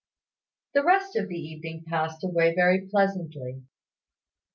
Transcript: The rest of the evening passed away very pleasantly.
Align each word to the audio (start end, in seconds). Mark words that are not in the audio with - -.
The 0.73 0.83
rest 0.83 1.15
of 1.15 1.29
the 1.29 1.37
evening 1.37 1.83
passed 1.85 2.23
away 2.23 2.55
very 2.55 2.87
pleasantly. 2.87 3.61